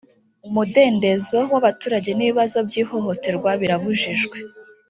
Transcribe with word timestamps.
umudendezo 0.47 1.37
w 1.51 1.53
‘abaturage 1.59 2.09
n’ibibazo 2.13 2.57
by 2.67 2.75
‘ihohoterwa 2.83 3.49
birabujijwe. 3.61 4.37